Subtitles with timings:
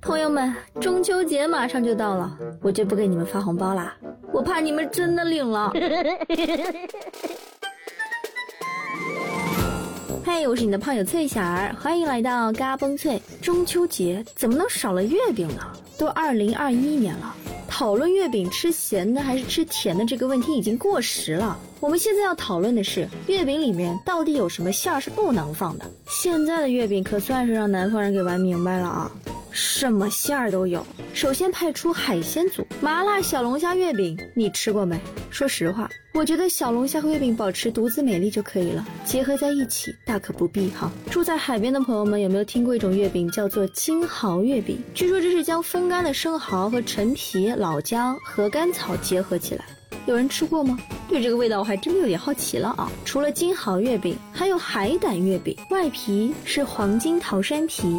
[0.00, 3.96] 朋友们，中秋节马上就到了，我就不给你们发红包啦，
[4.32, 5.72] 我怕你们真的领了。
[10.24, 13.20] 嘿，我是你的胖友翠小儿，欢迎来到嘎嘣脆。
[13.42, 15.62] 中秋节怎么能少了月饼呢？
[15.98, 17.34] 都二零二一年了，
[17.66, 21.58] 讨论月饼吃咸的还是吃甜的这个问题已经过时了。
[21.80, 25.84] 我们现在要讨论的是，月饼里面到底有什么馅儿是不能放的？
[26.06, 29.10] 现在的月饼可算是让南方人给玩明白了啊！
[29.50, 30.86] 什么馅儿都有。
[31.14, 34.98] 首先派出海鲜组，麻辣小龙虾月饼，你吃过没？
[35.30, 40.90] 说实话，我觉得小龙虾和月饼保持独自美丽就可以了，结合在一起大可不必哈。
[41.10, 44.80] 住在海边的朋友们有没有听过一种月饼叫做金蚝月饼？
[44.94, 49.64] 据说这是将风干的生蚝和陈皮、老姜和甘草结合起来，
[50.06, 50.78] 有人吃过吗？
[51.08, 52.90] 对这个味道我还真的有点好奇了啊！
[53.04, 57.98] 除了金蚝月饼，还有海胆月饼，外皮是黄金桃山皮。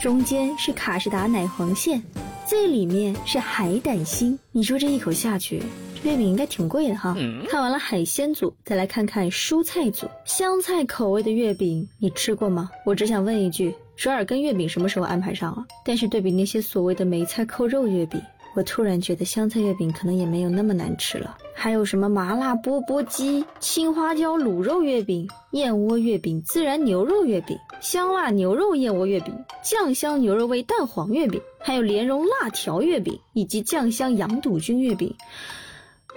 [0.00, 2.02] 中间是卡士达奶黄馅，
[2.46, 4.38] 最里面是海胆心。
[4.50, 5.62] 你说这一口下去，
[6.02, 7.14] 这月饼应该挺贵的哈。
[7.50, 10.08] 看完了海鲜组，再来看看蔬菜组。
[10.24, 12.70] 香菜口味的月饼，你吃过吗？
[12.86, 15.66] 我只想问一句，折耳根月饼什么时候安排上了？
[15.84, 18.18] 但是对比那些所谓的梅菜扣肉月饼。
[18.54, 21.38] 我突然觉得香菜月饼可能也没有那么难吃了。
[21.54, 35.14] 还有什么麻辣钵钵鸡、青花椒卤肉月饼、燕窝月饼、孜然牛肉月饼、香辣牛肉燕窝月饼、酱香牛肉味蛋黄月饼，还有莲蓉辣条月饼以及酱香羊肚菌月饼。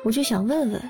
[0.04, 0.82] 我就想问问，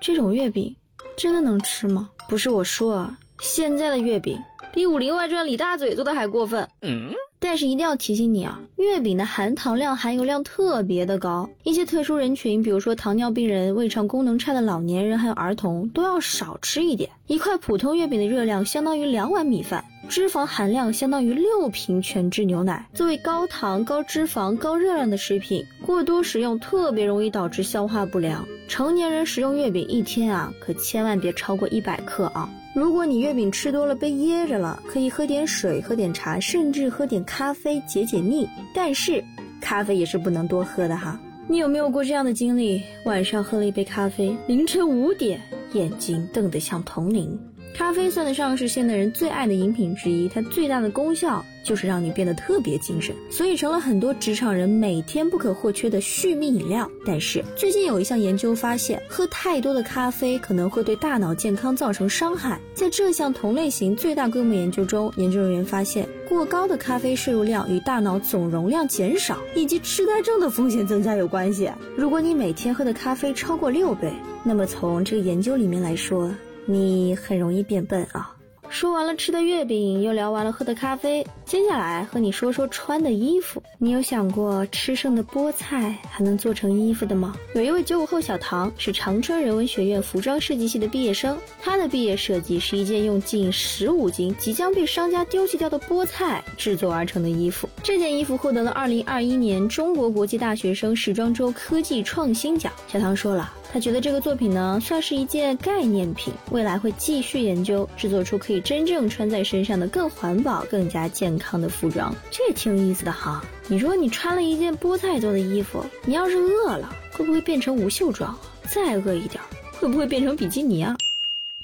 [0.00, 0.74] 这种月饼
[1.16, 2.10] 真的能吃吗？
[2.28, 4.38] 不是我说啊，现在的月饼
[4.72, 6.68] 比《武林外传》李大嘴做的还过分。
[6.82, 7.12] 嗯。
[7.42, 17.08] 但是一定要提醒你啊，月饼的含糖量、含油量特别的高，一些特殊人群，比如说糖尿病人、胃肠功能差的老年人，还有儿童，都要少吃一点。
[17.28, 22.86] 一块普通月饼的热量相当于两碗米饭，脂肪含量相当于六瓶全脂牛奶。
[22.92, 28.46] 作为高糖、高脂肪、高热量的食品，过多食用特别容易导致消化不良。
[28.70, 32.48] 成年人食用月饼一天啊，可千万别超过一百克啊。
[32.72, 38.48] 如果你月饼吃多了被噎着了，可以喝点水、喝点茶，甚至喝点咖啡解解腻。
[38.72, 39.24] 但是，
[39.60, 41.18] 咖啡也是不能多喝的哈。
[41.48, 42.80] 你有没有过这样的经历？
[43.04, 45.40] 晚上喝了一杯咖啡，凌晨五点，
[45.72, 47.36] 眼睛瞪得像铜铃。
[47.72, 56.88] 咖啡算得上是现代人最爱的饮品之一，它最大的功效就是让你变得特别精神，所以成了很多职场人每天不可或缺的续命饮料。
[57.06, 62.60] 但是最近有一项研究发现，喝太多的咖啡可能会对大脑健康造成伤害。
[62.74, 71.70] 在这项同类型最大规模研究中，研究人员发现，过高的咖啡摄入量与大脑总容量减少以及痴呆症的风险增加有关系。
[71.96, 74.12] 如果你每天喝的咖啡超过六杯，
[74.44, 76.30] 那么从这个研究里面来说。
[76.72, 78.36] 你很容易变笨啊！
[78.68, 83.60] 说完了吃的月饼，又聊完了喝的咖啡，接下来和你说说穿的衣服。
[83.78, 87.34] 你有想过吃剩的菠菜还能做成衣服的吗？
[87.56, 97.68] 有一位九五后小唐是长春人文学院服装设计系的毕业生，他的毕业设计是一件用近十五斤即将被商家丢弃掉的菠菜制作而成的衣服。
[97.82, 102.72] 这件衣服获得了二零二一年中国国际大学生时装周科技创新奖。
[102.86, 103.52] 小唐说了。
[103.72, 112.12] 他觉得这个作品呢，算是一件概念品，未来会继续研究，制作出可以真正穿在身上的更环保、更加健康的服装。
[112.30, 113.44] 这也挺有意思的哈。
[113.68, 118.36] 你说你穿了一件菠菜做的衣服，你要是饿了，会不会变成无袖装？
[118.64, 119.40] 再饿一点，
[119.78, 120.96] 会不会变成比基尼啊？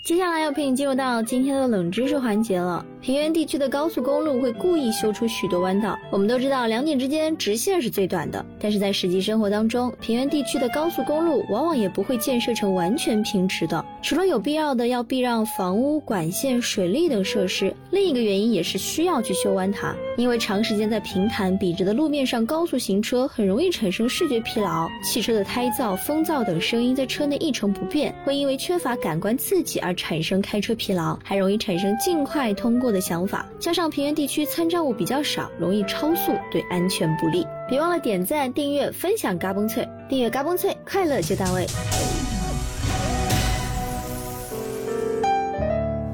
[0.07, 2.87] 接下来要陪你进入到今天的冷知识环节了。
[3.01, 5.99] 平原地区的高速公路会故意修出许多弯道。
[6.13, 13.85] 我们都知道两点之间直线是最短的，但是在实际生活当中，平原地区的高速公路往往也不会建设成完全平直的。
[14.01, 19.93] 除了有必要的要避让房屋、管线、水利等设施，另一个原因也是需要去修弯它。
[20.17, 24.89] 因为长时间在平坦笔直的路面上高速行车，很容易产生视觉疲劳。
[25.03, 29.96] 汽车的胎噪、风噪等声音在车内一成不变，会因为缺乏感官刺激而。
[29.97, 33.45] 产生开车疲劳，还容易产生尽快通过的想法。
[33.59, 37.45] 加上平原地区参照物比较少，容易超速，对安全不利。
[37.69, 41.67] 别忘了点赞、订阅、分享嘎嘣脆，订阅嘎嘣脆，快乐就到位。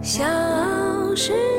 [0.03, 0.25] 小
[1.15, 1.52] 时。